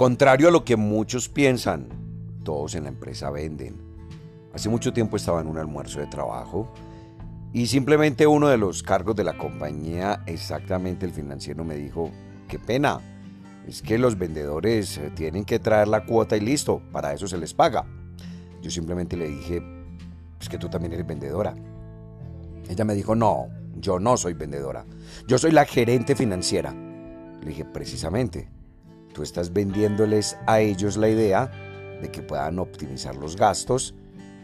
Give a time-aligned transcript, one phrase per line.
[0.00, 1.86] Contrario a lo que muchos piensan,
[2.42, 3.76] todos en la empresa venden.
[4.54, 6.72] Hace mucho tiempo estaba en un almuerzo de trabajo
[7.52, 12.10] y simplemente uno de los cargos de la compañía, exactamente el financiero, me dijo,
[12.48, 12.98] qué pena,
[13.68, 17.36] es que los vendedores eh, tienen que traer la cuota y listo, para eso se
[17.36, 17.84] les paga.
[18.62, 19.62] Yo simplemente le dije,
[20.40, 21.54] es que tú también eres vendedora.
[22.70, 24.86] Ella me dijo, no, yo no soy vendedora,
[25.26, 26.72] yo soy la gerente financiera.
[26.72, 28.48] Le dije, precisamente,
[29.12, 31.50] tú estás vendiéndoles a ellos la idea
[32.00, 33.94] de que puedan optimizar los gastos,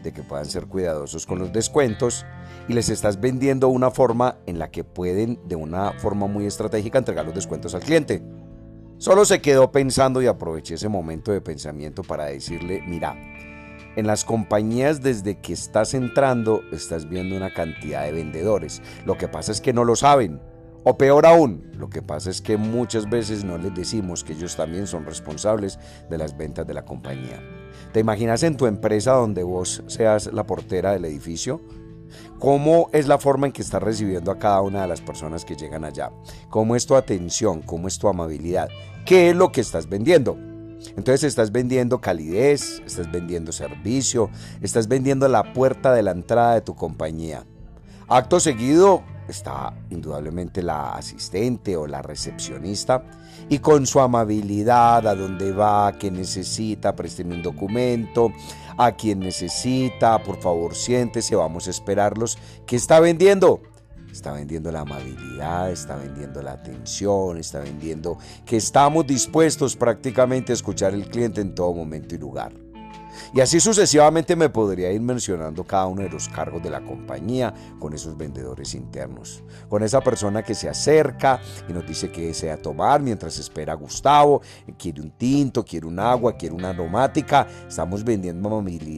[0.03, 2.25] de que puedan ser cuidadosos con los descuentos
[2.67, 6.99] y les estás vendiendo una forma en la que pueden de una forma muy estratégica
[6.99, 8.21] entregar los descuentos al cliente.
[8.97, 13.15] Solo se quedó pensando y aproveché ese momento de pensamiento para decirle, mira,
[13.95, 18.81] en las compañías desde que estás entrando estás viendo una cantidad de vendedores.
[19.05, 20.39] Lo que pasa es que no lo saben.
[20.83, 24.55] O peor aún, lo que pasa es que muchas veces no les decimos que ellos
[24.55, 27.41] también son responsables de las ventas de la compañía.
[27.91, 31.61] ¿Te imaginas en tu empresa donde vos seas la portera del edificio?
[32.39, 35.55] ¿Cómo es la forma en que estás recibiendo a cada una de las personas que
[35.55, 36.11] llegan allá?
[36.49, 37.61] ¿Cómo es tu atención?
[37.61, 38.69] ¿Cómo es tu amabilidad?
[39.05, 40.37] ¿Qué es lo que estás vendiendo?
[40.95, 44.29] Entonces estás vendiendo calidez, estás vendiendo servicio,
[44.61, 47.45] estás vendiendo la puerta de la entrada de tu compañía.
[48.07, 53.03] Acto seguido está indudablemente la asistente o la recepcionista
[53.49, 58.31] y con su amabilidad a donde va, a necesita, presten un documento,
[58.77, 62.37] a quien necesita, por favor siéntese, vamos a esperarlos.
[62.65, 63.61] ¿Qué está vendiendo?
[64.11, 70.55] Está vendiendo la amabilidad, está vendiendo la atención, está vendiendo que estamos dispuestos prácticamente a
[70.55, 72.66] escuchar al cliente en todo momento y lugar.
[73.33, 77.53] Y así sucesivamente me podría ir mencionando cada uno de los cargos de la compañía
[77.79, 79.43] con esos vendedores internos.
[79.69, 83.75] Con esa persona que se acerca y nos dice que desea tomar mientras espera a
[83.75, 84.41] Gustavo,
[84.77, 87.47] quiere un tinto, quiere un agua, quiere una aromática.
[87.67, 88.37] Estamos vendiendo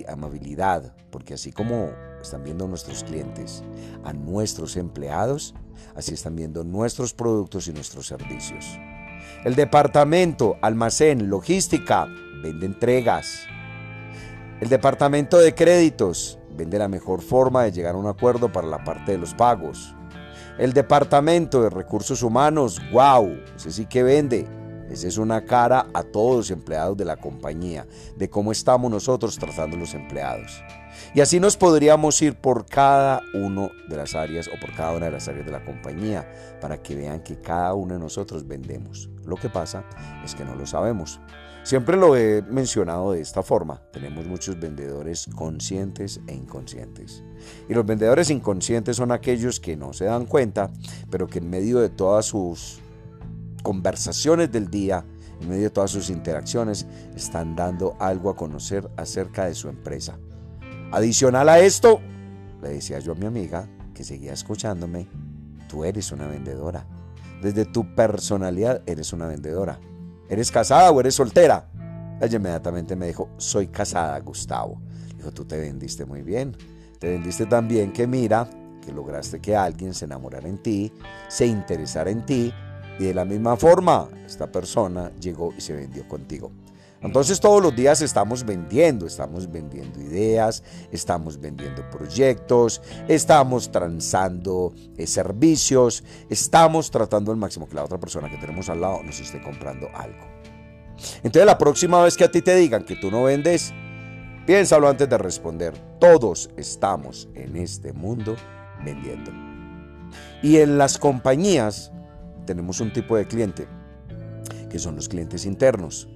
[0.07, 1.89] amabilidad, porque así como
[2.21, 3.63] están viendo nuestros clientes,
[4.03, 5.53] a nuestros empleados,
[5.95, 8.65] así están viendo nuestros productos y nuestros servicios.
[9.43, 12.07] El departamento, almacén, logística,
[12.43, 13.47] vende entregas.
[14.61, 18.83] El departamento de créditos vende la mejor forma de llegar a un acuerdo para la
[18.83, 19.95] parte de los pagos.
[20.57, 24.45] El departamento de recursos humanos, wow, ese sí que vende.
[24.89, 27.87] Esa es una cara a todos los empleados de la compañía,
[28.17, 30.61] de cómo estamos nosotros tratando a los empleados.
[31.13, 35.05] Y así nos podríamos ir por cada una de las áreas o por cada una
[35.05, 39.09] de las áreas de la compañía para que vean que cada uno de nosotros vendemos.
[39.25, 39.85] Lo que pasa
[40.25, 41.21] es que no lo sabemos.
[41.69, 43.79] Siempre lo he mencionado de esta forma.
[43.93, 47.23] Tenemos muchos vendedores conscientes e inconscientes.
[47.69, 50.71] Y los vendedores inconscientes son aquellos que no se dan cuenta,
[51.11, 52.79] pero que en medio de todas sus
[53.61, 55.05] conversaciones del día,
[55.39, 60.17] en medio de todas sus interacciones, están dando algo a conocer acerca de su empresa.
[60.91, 62.01] Adicional a esto,
[62.63, 65.07] le decía yo a mi amiga, que seguía escuchándome,
[65.67, 66.87] tú eres una vendedora.
[67.43, 69.79] Desde tu personalidad eres una vendedora.
[70.29, 71.65] ¿Eres casada o eres soltera?
[72.21, 74.79] Ella inmediatamente me dijo, soy casada, Gustavo.
[75.17, 76.55] Dijo, tú te vendiste muy bien.
[76.99, 78.47] Te vendiste tan bien que mira,
[78.85, 80.93] que lograste que alguien se enamorara en ti,
[81.27, 82.53] se interesara en ti
[82.99, 86.51] y de la misma forma, esta persona llegó y se vendió contigo.
[87.01, 95.07] Entonces todos los días estamos vendiendo, estamos vendiendo ideas, estamos vendiendo proyectos, estamos transando eh,
[95.07, 99.41] servicios, estamos tratando al máximo que la otra persona que tenemos al lado nos esté
[99.41, 100.25] comprando algo.
[101.23, 103.73] Entonces la próxima vez que a ti te digan que tú no vendes,
[104.45, 105.73] piénsalo antes de responder.
[105.99, 108.35] Todos estamos en este mundo
[108.83, 109.31] vendiendo.
[110.43, 111.93] Y en las compañías
[112.45, 113.67] tenemos un tipo de cliente,
[114.69, 116.09] que son los clientes internos.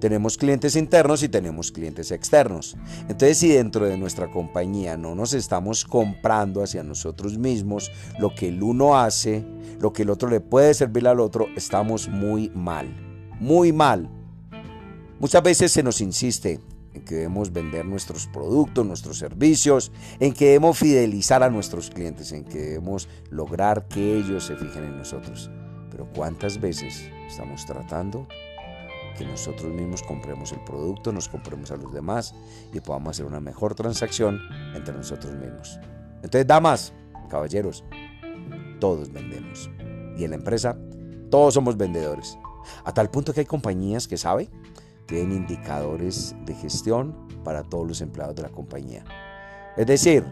[0.00, 2.76] Tenemos clientes internos y tenemos clientes externos.
[3.02, 8.48] Entonces, si dentro de nuestra compañía no nos estamos comprando hacia nosotros mismos lo que
[8.48, 9.44] el uno hace,
[9.80, 12.94] lo que el otro le puede servir al otro, estamos muy mal.
[13.40, 14.08] Muy mal.
[15.20, 16.60] Muchas veces se nos insiste
[16.92, 19.90] en que debemos vender nuestros productos, nuestros servicios,
[20.20, 24.84] en que debemos fidelizar a nuestros clientes, en que debemos lograr que ellos se fijen
[24.84, 25.50] en nosotros.
[25.90, 28.26] Pero ¿cuántas veces estamos tratando
[29.14, 32.34] que nosotros mismos compremos el producto, nos compremos a los demás
[32.72, 34.40] y podamos hacer una mejor transacción
[34.74, 35.78] entre nosotros mismos?
[36.16, 36.92] Entonces, damas,
[37.28, 37.84] caballeros,
[38.80, 39.70] todos vendemos.
[40.16, 40.76] Y en la empresa,
[41.30, 42.38] todos somos vendedores.
[42.84, 44.48] A tal punto que hay compañías que saben,
[45.06, 49.04] tienen indicadores de gestión para todos los empleados de la compañía.
[49.76, 50.24] Es decir,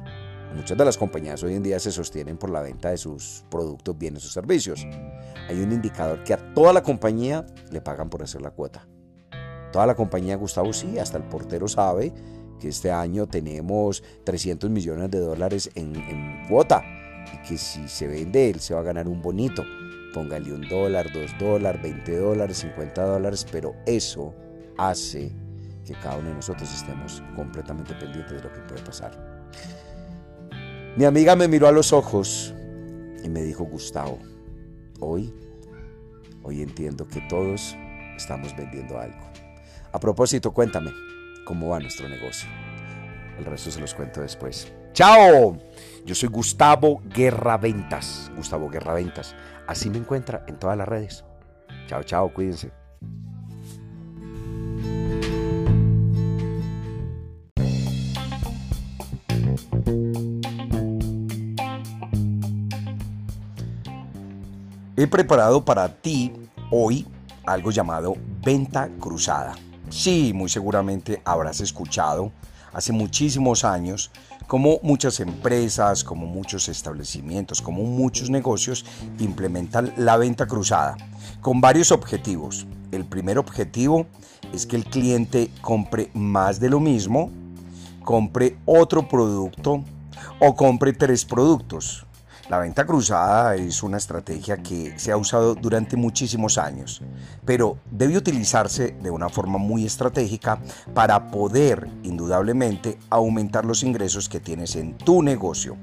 [0.54, 3.96] Muchas de las compañías hoy en día se sostienen por la venta de sus productos,
[3.96, 4.87] bienes o servicios.
[5.49, 8.87] Hay un indicador que a toda la compañía le pagan por hacer la cuota.
[9.72, 12.12] Toda la compañía Gustavo sí, hasta el portero sabe
[12.60, 16.82] que este año tenemos 300 millones de dólares en, en cuota
[17.32, 19.64] y que si se vende él se va a ganar un bonito.
[20.12, 24.34] Póngale un dólar, dos dólares, 20 dólares, 50 dólares, pero eso
[24.76, 25.32] hace
[25.87, 29.31] que cada uno de nosotros estemos completamente pendientes de lo que puede pasar.
[30.94, 32.54] Mi amiga me miró a los ojos
[33.24, 34.18] y me dijo, Gustavo,
[35.00, 35.32] hoy,
[36.42, 37.74] hoy entiendo que todos
[38.14, 39.26] estamos vendiendo algo.
[39.90, 40.90] A propósito, cuéntame,
[41.46, 42.46] ¿cómo va nuestro negocio?
[43.38, 44.70] El resto se los cuento después.
[44.92, 45.56] ¡Chao!
[46.04, 48.30] Yo soy Gustavo Guerra Ventas.
[48.36, 49.34] Gustavo Guerra Ventas.
[49.66, 51.24] Así me encuentra en todas las redes.
[51.86, 52.70] Chao, chao, cuídense.
[65.02, 66.32] He preparado para ti
[66.70, 67.08] hoy
[67.44, 69.56] algo llamado venta cruzada.
[69.90, 72.31] Sí, muy seguramente habrás escuchado
[72.72, 74.12] hace muchísimos años
[74.46, 78.87] como muchas empresas, como muchos establecimientos, como muchos negocios
[79.19, 80.96] implementan la venta cruzada
[81.40, 82.64] con varios objetivos.
[82.93, 84.06] El primer objetivo
[84.52, 87.32] es que el cliente compre más de lo mismo,
[88.04, 89.82] compre otro producto
[90.38, 92.06] o compre tres productos.
[92.52, 97.00] La venta cruzada es una estrategia que se ha usado durante muchísimos años,
[97.46, 100.60] pero debe utilizarse de una forma muy estratégica
[100.93, 105.78] para poder, indudablemente, aumentar los ingresos que tienes en tu negocio.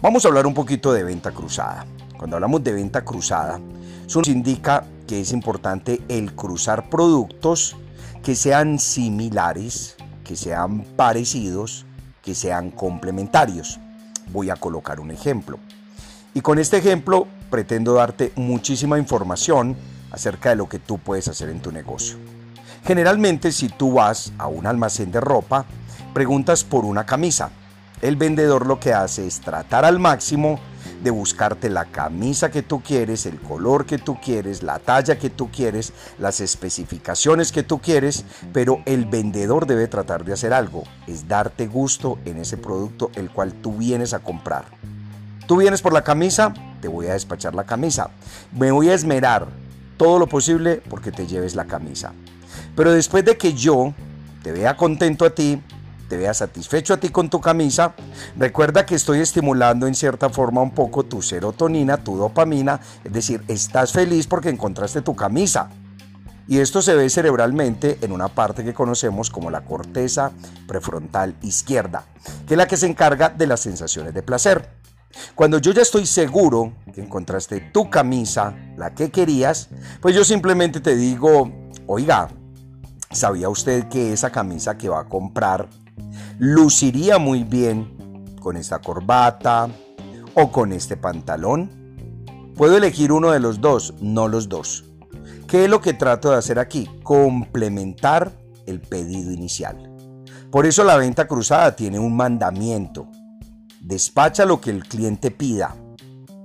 [0.00, 1.84] Vamos a hablar un poquito de venta cruzada.
[2.16, 3.60] Cuando hablamos de venta cruzada,
[4.06, 7.76] eso nos indica que es importante el cruzar productos
[8.22, 9.94] que sean similares,
[10.24, 11.84] que sean parecidos,
[12.22, 13.78] que sean complementarios.
[14.32, 15.58] Voy a colocar un ejemplo.
[16.34, 19.76] Y con este ejemplo pretendo darte muchísima información
[20.10, 22.16] acerca de lo que tú puedes hacer en tu negocio.
[22.84, 25.66] Generalmente si tú vas a un almacén de ropa,
[26.14, 27.50] preguntas por una camisa.
[28.00, 30.60] El vendedor lo que hace es tratar al máximo
[31.02, 35.30] de buscarte la camisa que tú quieres, el color que tú quieres, la talla que
[35.30, 40.84] tú quieres, las especificaciones que tú quieres, pero el vendedor debe tratar de hacer algo,
[41.06, 44.66] es darte gusto en ese producto el cual tú vienes a comprar.
[45.48, 46.52] Tú vienes por la camisa,
[46.82, 48.10] te voy a despachar la camisa.
[48.52, 49.46] Me voy a esmerar
[49.96, 52.12] todo lo posible porque te lleves la camisa.
[52.76, 53.94] Pero después de que yo
[54.42, 55.62] te vea contento a ti,
[56.06, 57.94] te vea satisfecho a ti con tu camisa,
[58.36, 63.42] recuerda que estoy estimulando en cierta forma un poco tu serotonina, tu dopamina, es decir,
[63.48, 65.70] estás feliz porque encontraste tu camisa.
[66.46, 70.30] Y esto se ve cerebralmente en una parte que conocemos como la corteza
[70.66, 72.04] prefrontal izquierda,
[72.46, 74.77] que es la que se encarga de las sensaciones de placer.
[75.34, 79.68] Cuando yo ya estoy seguro que encontraste tu camisa, la que querías,
[80.00, 81.50] pues yo simplemente te digo,
[81.86, 82.28] oiga,
[83.10, 85.68] ¿sabía usted que esa camisa que va a comprar
[86.38, 89.68] luciría muy bien con esta corbata
[90.34, 91.70] o con este pantalón?
[92.56, 94.84] Puedo elegir uno de los dos, no los dos.
[95.46, 96.90] ¿Qué es lo que trato de hacer aquí?
[97.02, 98.32] Complementar
[98.66, 99.90] el pedido inicial.
[100.50, 103.08] Por eso la venta cruzada tiene un mandamiento
[103.88, 105.74] despacha lo que el cliente pida.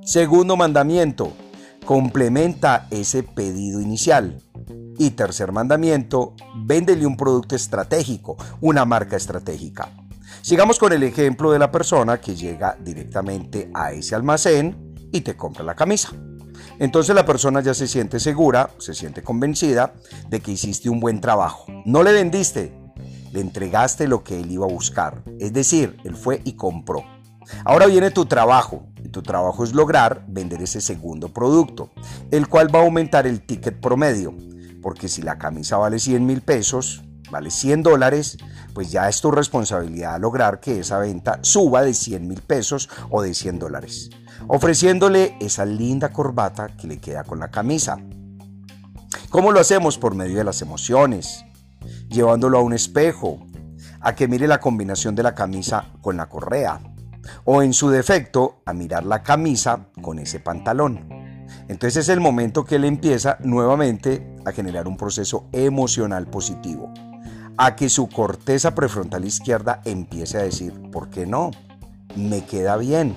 [0.02, 1.34] Segundo mandamiento,
[1.86, 4.42] complementa ese pedido inicial.
[4.98, 9.90] Y tercer mandamiento, véndele un producto estratégico, una marca estratégica.
[10.42, 15.36] Sigamos con el ejemplo de la persona que llega directamente a ese almacén y te
[15.36, 16.14] compra la camisa.
[16.80, 19.94] Entonces la persona ya se siente segura, se siente convencida
[20.30, 21.66] de que hiciste un buen trabajo.
[21.86, 22.74] No le vendiste,
[23.34, 25.24] le entregaste lo que él iba a buscar.
[25.40, 27.13] Es decir, él fue y compró.
[27.66, 28.88] Ahora viene tu trabajo.
[29.04, 31.92] Y tu trabajo es lograr vender ese segundo producto,
[32.32, 34.34] el cual va a aumentar el ticket promedio.
[34.82, 38.38] Porque si la camisa vale 100 mil pesos, vale 100 dólares,
[38.74, 43.22] pues ya es tu responsabilidad lograr que esa venta suba de 100 mil pesos o
[43.22, 44.10] de 100 dólares,
[44.48, 47.98] ofreciéndole esa linda corbata que le queda con la camisa.
[49.30, 49.98] ¿Cómo lo hacemos?
[49.98, 51.44] Por medio de las emociones,
[52.08, 53.40] llevándolo a un espejo,
[54.00, 56.80] a que mire la combinación de la camisa con la correa,
[57.46, 61.24] o en su defecto a mirar la camisa con ese pantalón.
[61.68, 66.92] Entonces es el momento que él empieza nuevamente a generar un proceso emocional positivo,
[67.58, 71.52] a que su corteza prefrontal izquierda empiece a decir, ¿por qué no?
[72.16, 73.16] Me queda bien,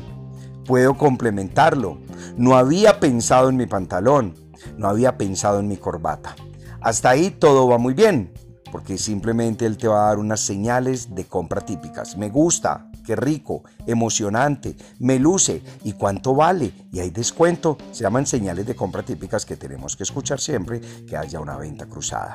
[0.65, 1.99] puedo complementarlo,
[2.37, 4.35] no había pensado en mi pantalón,
[4.77, 6.37] no había pensado en mi corbata.
[6.81, 8.33] Hasta ahí todo va muy bien,
[8.71, 12.17] porque simplemente él te va a dar unas señales de compra típicas.
[12.17, 17.79] Me gusta, qué rico, emocionante, me luce y cuánto vale y hay descuento.
[17.93, 21.87] Se llaman señales de compra típicas que tenemos que escuchar siempre que haya una venta
[21.87, 22.35] cruzada.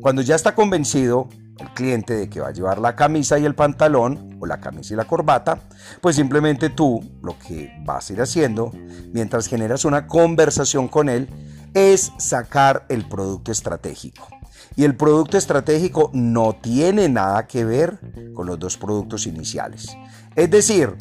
[0.00, 1.28] Cuando ya está convencido
[1.60, 4.94] el cliente de que va a llevar la camisa y el pantalón o la camisa
[4.94, 5.60] y la corbata,
[6.00, 8.72] pues simplemente tú lo que vas a ir haciendo
[9.12, 11.28] mientras generas una conversación con él
[11.74, 14.28] es sacar el producto estratégico.
[14.76, 17.98] Y el producto estratégico no tiene nada que ver
[18.34, 19.96] con los dos productos iniciales.
[20.36, 20.96] Es decir,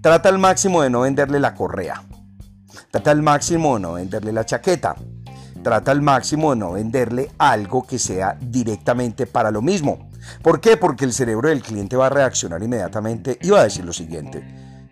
[0.00, 2.02] trata al máximo de no venderle la correa.
[2.90, 4.94] Trata al máximo de no venderle la chaqueta.
[5.64, 10.10] Trata al máximo de no venderle algo que sea directamente para lo mismo.
[10.42, 10.76] ¿Por qué?
[10.76, 14.44] Porque el cerebro del cliente va a reaccionar inmediatamente y va a decir lo siguiente.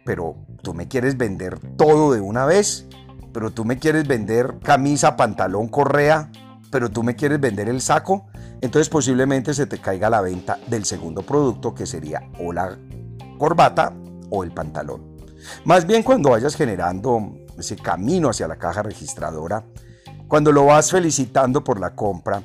[0.05, 2.89] Pero tú me quieres vender todo de una vez
[3.33, 6.31] pero tú me quieres vender camisa, pantalón, correa,
[6.71, 8.27] pero tú me quieres vender el saco,
[8.61, 12.79] entonces posiblemente se te caiga la venta del segundo producto que sería o la
[13.39, 13.93] corbata
[14.31, 15.17] o el pantalón.
[15.65, 19.65] Más bien cuando vayas generando ese camino hacia la caja registradora,
[20.33, 22.43] cuando lo vas felicitando por la compra,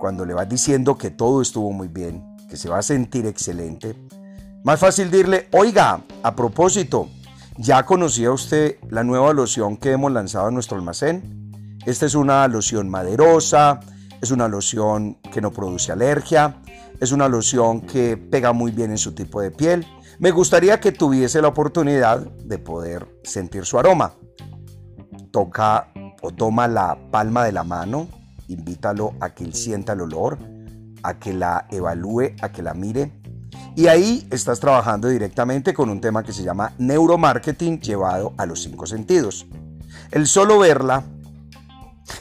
[0.00, 3.94] cuando le vas diciendo que todo estuvo muy bien, que se va a sentir excelente,
[4.64, 7.08] más fácil decirle, oiga, a propósito,
[7.58, 11.78] ¿Ya conocía usted la nueva loción que hemos lanzado en nuestro almacén?
[11.86, 13.78] Esta es una loción maderosa,
[14.20, 16.60] es una loción que no produce alergia,
[16.98, 19.86] es una loción que pega muy bien en su tipo de piel.
[20.18, 24.14] Me gustaría que tuviese la oportunidad de poder sentir su aroma.
[25.30, 25.91] Toca
[26.22, 28.08] o toma la palma de la mano,
[28.48, 30.38] invítalo a que él sienta el olor,
[31.02, 33.12] a que la evalúe, a que la mire
[33.74, 38.62] y ahí estás trabajando directamente con un tema que se llama neuromarketing llevado a los
[38.62, 39.46] cinco sentidos.
[40.10, 41.04] El solo verla,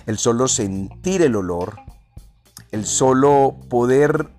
[0.05, 1.75] el solo sentir el olor,
[2.72, 4.29] el solo poder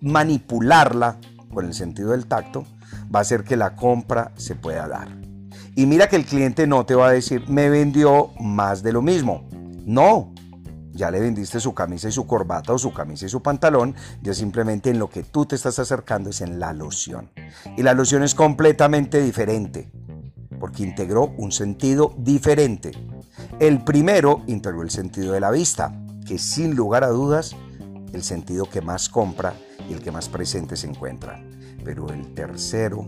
[0.00, 1.18] manipularla
[1.52, 2.64] con el sentido del tacto,
[3.14, 5.25] va a hacer que la compra se pueda dar.
[5.76, 9.02] Y mira que el cliente no te va a decir, me vendió más de lo
[9.02, 9.46] mismo.
[9.84, 10.32] No,
[10.92, 14.32] ya le vendiste su camisa y su corbata o su camisa y su pantalón, ya
[14.32, 17.30] simplemente en lo que tú te estás acercando es en la loción.
[17.76, 19.90] Y la loción es completamente diferente,
[20.58, 22.92] porque integró un sentido diferente.
[23.60, 25.94] El primero integró el sentido de la vista,
[26.26, 27.54] que sin lugar a dudas,
[28.14, 29.52] el sentido que más compra
[29.90, 31.38] y el que más presente se encuentra.
[31.84, 33.06] Pero el tercero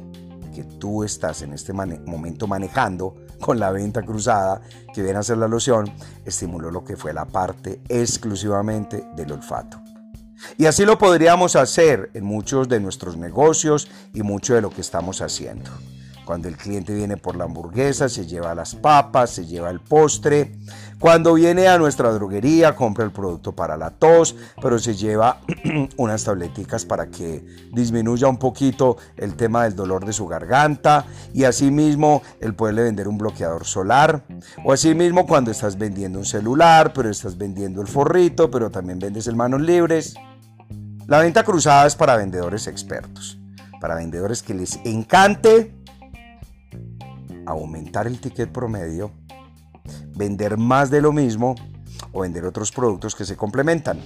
[0.59, 4.61] que tú estás en este momento manejando con la venta cruzada
[4.93, 5.89] que viene a ser la loción,
[6.25, 9.81] estimuló lo que fue la parte exclusivamente del olfato.
[10.57, 14.81] Y así lo podríamos hacer en muchos de nuestros negocios y mucho de lo que
[14.81, 15.71] estamos haciendo.
[16.29, 20.59] Cuando el cliente viene por la hamburguesa, se lleva las papas, se lleva el postre.
[21.01, 25.41] Cuando viene a nuestra droguería, compra el producto para la tos, pero se lleva
[25.97, 27.43] unas tableticas para que
[27.73, 31.07] disminuya un poquito el tema del dolor de su garganta.
[31.33, 34.23] Y asimismo, el poderle vender un bloqueador solar.
[34.67, 39.29] O asimismo, cuando estás vendiendo un celular, pero estás vendiendo el forrito, pero también vendes
[39.29, 40.13] el manos libres.
[41.07, 43.39] La venta cruzada es para vendedores expertos,
[43.81, 45.78] para vendedores que les encante
[47.49, 49.13] aumentar el ticket promedio,
[50.15, 51.55] vender más de lo mismo
[52.13, 54.01] o vender otros productos que se complementan.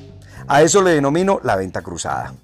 [0.48, 2.34] A eso le denomino la venta cruzada.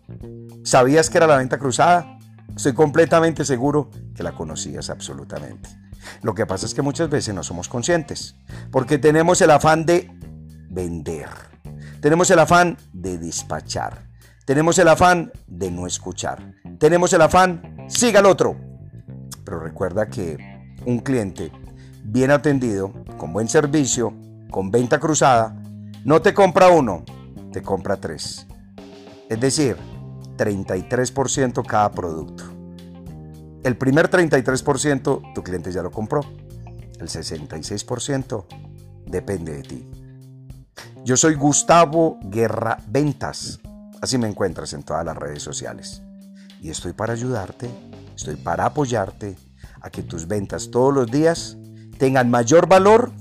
[0.63, 2.19] ¿Sabías que era la venta cruzada?
[2.55, 5.69] Estoy completamente seguro que la conocías absolutamente.
[6.23, 8.37] Lo que pasa es que muchas veces no somos conscientes,
[8.71, 10.11] porque tenemos el afán de
[10.69, 11.29] vender,
[12.01, 14.09] tenemos el afán de despachar,
[14.45, 18.57] tenemos el afán de no escuchar, tenemos el afán, siga al otro.
[19.45, 20.58] Pero recuerda que
[20.89, 21.53] un cliente
[22.03, 24.15] bien atendido, con buen servicio,
[24.51, 25.55] con venta cruzada,
[26.03, 27.05] no te compra uno,
[27.53, 28.47] te compra tres.
[29.29, 29.77] Es decir,
[30.39, 32.45] 33% cada producto.
[33.63, 36.23] El primer 33% tu cliente ya lo compró.
[36.99, 38.47] El 66%
[39.05, 39.91] depende de ti.
[41.05, 43.61] Yo soy Gustavo Guerra Ventas.
[44.01, 46.03] Así me encuentras en todas las redes sociales.
[46.63, 47.69] Y estoy para ayudarte,
[48.17, 49.37] estoy para apoyarte
[49.81, 51.59] a que tus ventas todos los días
[51.99, 53.13] tengan mayor valor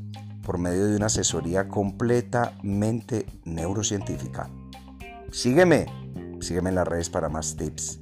[0.43, 4.49] por medio de una asesoría completamente neurocientífica.
[5.31, 5.87] Sígueme,
[6.39, 7.99] sígueme en las redes para más tips.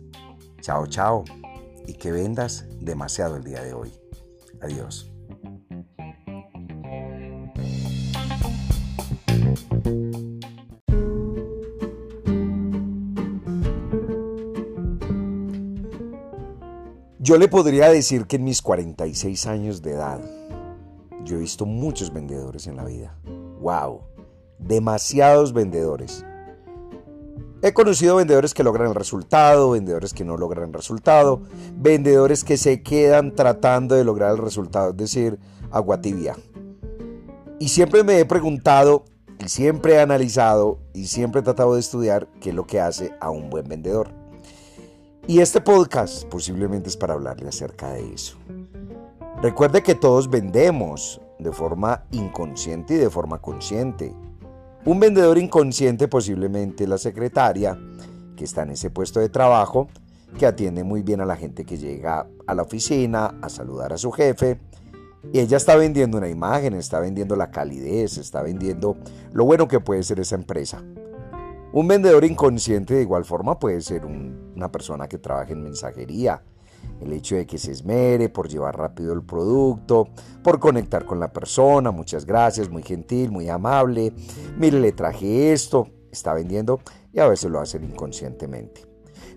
[0.61, 1.23] Chao, chao.
[1.87, 3.91] Y que vendas demasiado el día de hoy.
[4.61, 5.14] Adiós.
[17.25, 20.21] Yo le podría decir que en mis 46 años de edad,
[21.23, 23.17] yo he visto muchos vendedores en la vida.
[23.61, 24.01] ¡Wow!
[24.59, 26.23] Demasiados vendedores.
[27.63, 31.41] He conocido vendedores que logran el resultado, vendedores que no logran el resultado,
[31.73, 35.39] vendedores que se quedan tratando de lograr el resultado, es decir,
[35.71, 36.35] agua tibia.
[37.57, 39.05] Y siempre me he preguntado,
[39.43, 43.15] y siempre he analizado, y siempre he tratado de estudiar qué es lo que hace
[43.19, 44.24] a un buen vendedor.
[45.27, 48.37] Y este podcast posiblemente es para hablarle acerca de eso.
[49.41, 54.13] Recuerde que todos vendemos de forma inconsciente y de forma consciente.
[54.85, 57.75] Un vendedor inconsciente posiblemente la secretaria
[58.35, 59.87] que está en ese puesto de trabajo,
[60.37, 63.97] que atiende muy bien a la gente que llega a la oficina a saludar a
[63.97, 64.59] su jefe.
[65.33, 68.95] Y ella está vendiendo una imagen, está vendiendo la calidez, está vendiendo
[69.33, 70.83] lo bueno que puede ser esa empresa.
[71.75, 76.41] Un vendedor inconsciente de igual forma puede ser una persona que trabaja en mensajería.
[77.01, 80.07] El hecho de que se esmere por llevar rápido el producto,
[80.41, 84.13] por conectar con la persona, muchas gracias, muy gentil, muy amable.
[84.57, 86.79] Mire, le traje esto, está vendiendo
[87.11, 88.85] y a veces lo hacen inconscientemente.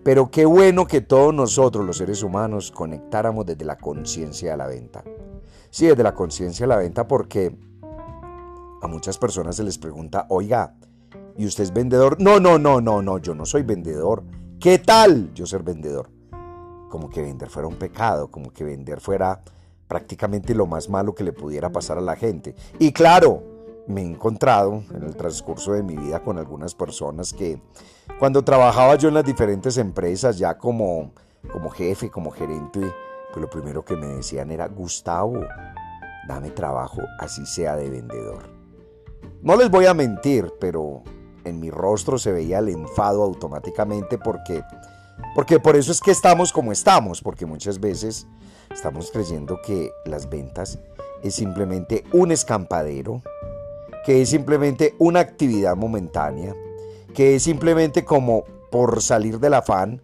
[0.04, 4.68] Pero qué bueno que todos nosotros, los seres humanos, conectáramos desde la conciencia a la
[4.68, 5.02] venta.
[5.71, 7.59] Sí, desde la conciencia a la venta porque
[8.80, 10.76] a muchas personas se les pregunta, oiga,
[11.38, 12.21] ¿Y usted es vendedor?
[12.21, 14.25] No, no, no, no, no, yo no soy vendedor.
[14.59, 16.11] ¿Qué tal yo ser vendedor?
[16.90, 19.40] Como que vender fuera un pecado, como que vender fuera
[19.87, 22.57] prácticamente lo más malo que le pudiera pasar a la gente.
[22.80, 27.62] Y claro, me he encontrado en el transcurso de mi vida con algunas personas que
[28.18, 31.12] cuando trabajaba yo en las diferentes empresas, ya como,
[31.52, 32.80] como jefe, como gerente,
[33.33, 35.38] pues lo primero que me decían era, Gustavo,
[36.26, 38.42] dame trabajo, así sea de vendedor.
[39.40, 41.04] No les voy a mentir, pero
[41.49, 44.62] en mi rostro se veía el enfado automáticamente porque,
[45.35, 48.26] porque por eso es que estamos como estamos, porque muchas veces
[48.73, 50.78] estamos creyendo que las ventas
[51.23, 53.23] es simplemente un escampadero,
[54.04, 56.54] que es simplemente una actividad momentánea,
[57.15, 60.02] que es simplemente como por salir del afán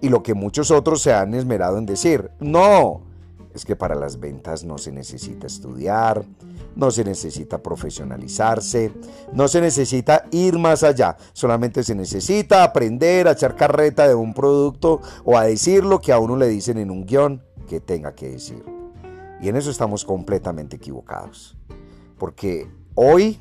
[0.00, 3.02] y lo que muchos otros se han esmerado en decir, no,
[3.54, 6.24] es que para las ventas no se necesita estudiar,
[6.76, 8.92] no se necesita profesionalizarse,
[9.32, 14.34] no se necesita ir más allá, solamente se necesita aprender a echar carreta de un
[14.34, 18.14] producto o a decir lo que a uno le dicen en un guion que tenga
[18.14, 18.64] que decir.
[19.40, 21.56] Y en eso estamos completamente equivocados.
[22.18, 23.40] Porque hoy,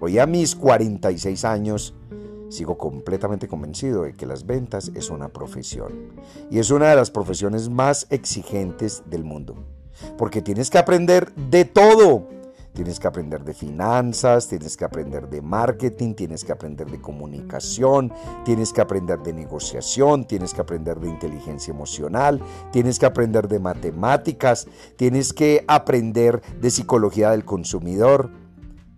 [0.00, 1.94] hoy a mis 46 años,
[2.54, 6.12] sigo completamente convencido de que las ventas es una profesión.
[6.50, 9.56] Y es una de las profesiones más exigentes del mundo.
[10.16, 12.28] Porque tienes que aprender de todo.
[12.72, 18.12] Tienes que aprender de finanzas, tienes que aprender de marketing, tienes que aprender de comunicación,
[18.44, 22.40] tienes que aprender de negociación, tienes que aprender de inteligencia emocional,
[22.72, 28.30] tienes que aprender de matemáticas, tienes que aprender de psicología del consumidor.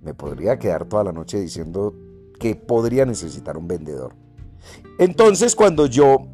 [0.01, 1.95] Me podría quedar toda la noche diciendo
[2.38, 4.14] que podría necesitar un vendedor.
[4.99, 6.27] Entonces cuando yo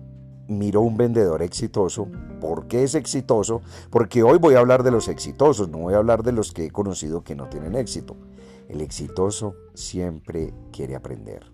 [0.49, 2.09] miro un vendedor exitoso.
[2.41, 3.63] ¿Por qué es exitoso?
[3.91, 6.67] Porque hoy voy a hablar de los exitosos, no voy a hablar de los que
[6.67, 8.17] he conocido que no tienen éxito.
[8.69, 11.45] El exitoso siempre quiere aprender.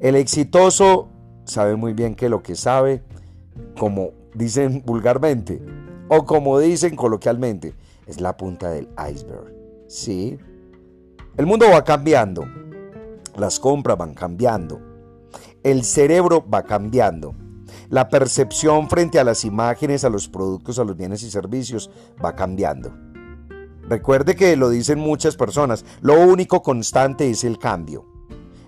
[0.00, 1.08] El exitoso
[1.44, 3.02] sabe muy bien que lo que sabe,
[3.78, 5.60] como dicen vulgarmente,
[6.08, 7.74] o como dicen coloquialmente,
[8.06, 9.52] es la punta del iceberg.
[9.88, 10.38] Sí.
[11.36, 12.44] El mundo va cambiando.
[13.38, 14.80] Las compras van cambiando.
[15.62, 17.34] El cerebro va cambiando
[17.90, 21.90] la percepción frente a las imágenes, a los productos, a los bienes y servicios
[22.22, 22.92] va cambiando.
[23.88, 28.04] Recuerde que lo dicen muchas personas, lo único constante es el cambio.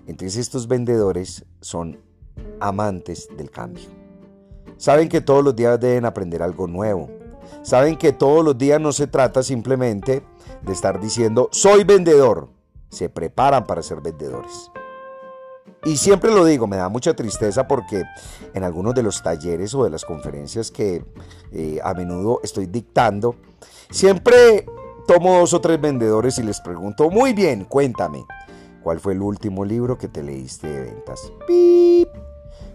[0.07, 1.99] Entonces estos vendedores son
[2.59, 3.83] amantes del cambio.
[4.77, 7.09] Saben que todos los días deben aprender algo nuevo.
[7.61, 10.23] Saben que todos los días no se trata simplemente
[10.63, 12.49] de estar diciendo soy vendedor.
[12.91, 14.69] Se preparan para ser vendedores.
[15.83, 18.03] Y siempre lo digo, me da mucha tristeza porque
[18.53, 21.03] en algunos de los talleres o de las conferencias que
[21.51, 23.35] eh, a menudo estoy dictando,
[23.89, 24.65] siempre
[25.07, 28.23] tomo dos o tres vendedores y les pregunto, muy bien, cuéntame,
[28.83, 31.31] ¿cuál fue el último libro que te leíste de ventas?
[31.47, 32.09] ¡Pip!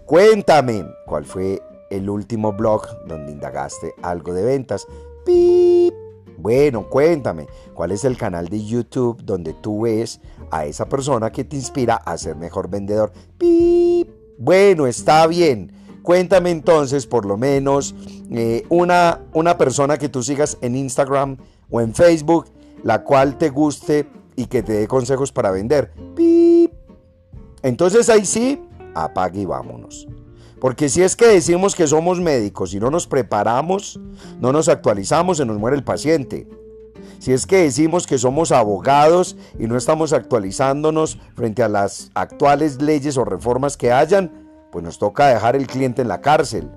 [0.04, 4.86] Cuéntame, ¿cuál fue el último blog donde indagaste algo de ventas?
[5.24, 5.94] ¡Pip!
[6.38, 10.20] Bueno, cuéntame, ¿cuál es el canal de YouTube donde tú ves
[10.50, 13.12] a esa persona que te inspira a ser mejor vendedor?
[13.38, 14.08] ¡Pip!
[14.38, 15.72] Bueno, está bien.
[16.02, 17.94] Cuéntame entonces por lo menos
[18.30, 21.36] eh, una, una persona que tú sigas en Instagram
[21.70, 22.46] o en Facebook,
[22.84, 25.92] la cual te guste y que te dé consejos para vender.
[26.14, 26.72] ¡Pip!
[27.62, 28.62] Entonces ahí sí,
[28.94, 30.06] apague y vámonos.
[30.60, 34.00] Porque si es que decimos que somos médicos y no nos preparamos,
[34.40, 36.48] no nos actualizamos, se nos muere el paciente.
[37.18, 42.80] Si es que decimos que somos abogados y no estamos actualizándonos frente a las actuales
[42.80, 46.70] leyes o reformas que hayan, pues nos toca dejar el cliente en la cárcel.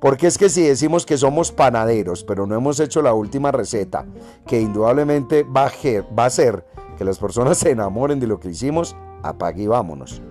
[0.00, 4.06] Porque es que si decimos que somos panaderos, pero no hemos hecho la última receta,
[4.46, 6.64] que indudablemente va a, ser
[6.96, 10.22] que las personas se enamoren de lo que hicimos, apague y vámonos.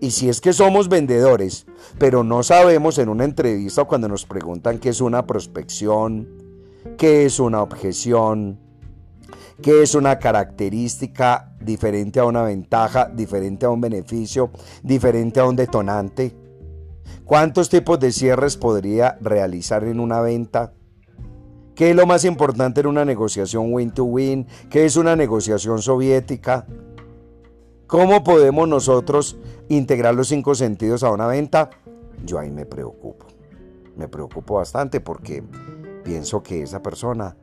[0.00, 1.66] Y si es que somos vendedores,
[1.98, 6.26] pero no sabemos en una entrevista cuando nos preguntan qué es una prospección,
[6.96, 8.58] qué es una objeción,
[9.60, 14.50] qué es una característica diferente a una ventaja, diferente a un beneficio,
[14.82, 16.34] diferente a un detonante,
[17.26, 20.72] cuántos tipos de cierres podría realizar en una venta,
[21.74, 26.66] qué es lo más importante en una negociación win-to-win, qué es una negociación soviética,
[27.90, 29.36] ¿Cómo podemos nosotros
[29.68, 31.70] integrar los cinco sentidos a una venta?
[32.24, 33.26] Yo ahí me preocupo.
[33.96, 35.42] Me preocupo bastante porque
[36.04, 37.36] pienso que esa persona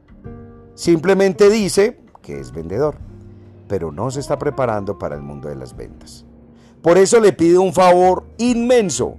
[0.73, 2.95] simplemente dice que es vendedor,
[3.67, 6.25] pero no se está preparando para el mundo de las ventas.
[6.81, 9.17] Por eso le pido un favor inmenso.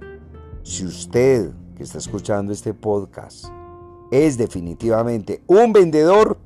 [0.63, 3.45] Si usted que está escuchando este podcast
[4.09, 6.39] es definitivamente un vendedor,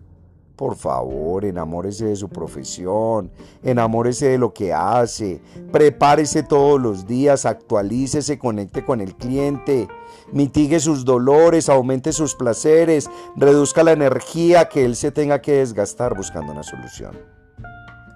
[0.64, 3.30] por favor, enamórese de su profesión,
[3.64, 5.42] enamórese de lo que hace,
[5.74, 9.90] prepárese todos los días, actualícese, conecte con el cliente,
[10.32, 16.16] mitigue sus dolores, aumente sus placeres, reduzca la energía que él se tenga que desgastar
[16.16, 17.12] buscando una solución.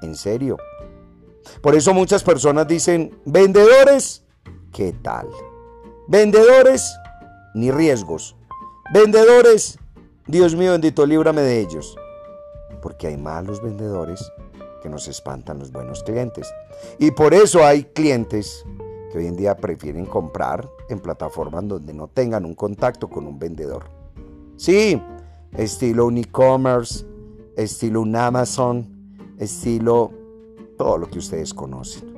[0.02, 0.56] En serio.
[1.62, 4.24] Por eso muchas personas dicen, vendedores,
[4.72, 5.28] ¿qué tal?
[6.08, 6.96] Vendedores,
[7.54, 8.38] ni riesgos.
[8.94, 9.78] Vendedores,
[10.28, 11.98] Dios mío bendito, líbrame de ellos
[12.82, 14.32] porque hay malos vendedores
[14.82, 16.52] que nos espantan los buenos clientes.
[17.00, 18.66] Y por eso hay clientes
[19.12, 23.40] que hoy en día prefieren comprar en plataformas donde no tengan un contacto con un
[23.40, 23.86] vendedor.
[24.56, 25.02] Sí,
[25.54, 27.06] estilo un e-commerce,
[27.56, 28.88] estilo un Amazon,
[29.38, 30.12] estilo
[30.78, 32.18] todo lo que ustedes conocen.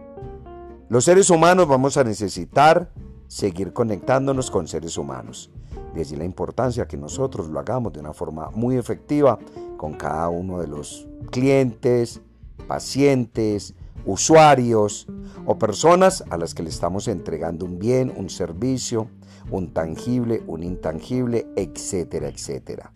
[0.90, 2.92] Los seres humanos vamos a necesitar
[3.28, 5.52] seguir conectándonos con seres humanos.
[5.94, 9.38] De la importancia que nosotros lo hagamos de una forma muy efectiva
[9.76, 12.22] con cada uno de los clientes,
[12.68, 13.74] pacientes,
[14.06, 15.08] usuarios
[15.46, 19.10] o personas a las que le estamos entregando un bien, un servicio,
[19.52, 22.94] un tangible, un intangible, etcétera, etcétera.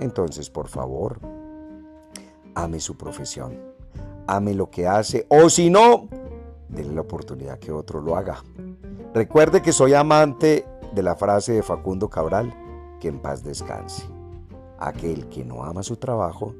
[0.00, 1.18] Entonces, por favor,
[2.54, 3.58] ame su profesión,
[4.26, 6.08] ame lo que hace o si no,
[6.68, 8.42] denle la oportunidad que otro lo haga.
[9.12, 10.64] Recuerde que soy amante
[10.94, 12.54] de la frase de Facundo Cabral,
[13.00, 14.04] que en paz descanse.
[14.78, 16.54] Aquel que no ama su trabajo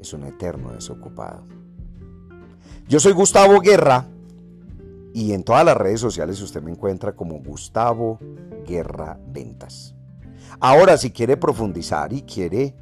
[0.00, 1.44] es un eterno desocupado.
[2.88, 4.06] Yo soy Gustavo Guerra
[5.14, 8.18] y en todas las redes sociales usted me encuentra como Gustavo
[8.66, 9.94] Guerra Ventas.
[10.60, 12.76] Ahora, si quiere profundizar y quiere